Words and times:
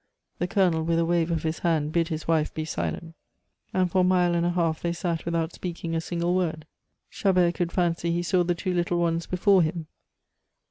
The 0.39 0.47
Colonel 0.47 0.81
with 0.81 0.97
a 0.97 1.05
wave 1.05 1.29
of 1.29 1.43
his 1.43 1.59
hand 1.59 1.91
bid 1.91 2.07
his 2.07 2.27
wife 2.27 2.51
be 2.55 2.65
silent, 2.65 3.13
and 3.71 3.91
for 3.91 4.01
a 4.01 4.03
mile 4.03 4.33
and 4.33 4.43
a 4.43 4.49
half 4.49 4.81
they 4.81 4.93
sat 4.93 5.25
without 5.25 5.53
speaking 5.53 5.93
a 5.95 6.01
single 6.01 6.33
word. 6.33 6.65
Chabert 7.11 7.53
could 7.53 7.71
fancy 7.71 8.11
he 8.11 8.23
saw 8.23 8.43
the 8.43 8.55
two 8.55 8.73
little 8.73 8.97
ones 8.97 9.27
before 9.27 9.61
him. 9.61 9.85